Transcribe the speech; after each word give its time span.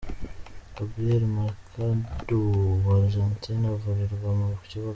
Gabriel 0.75 1.23
Mercado 1.37 2.39
wa 2.85 2.93
Argentina 3.03 3.65
avurirwa 3.75 4.29
mu 4.39 4.45
kibuga. 4.69 4.89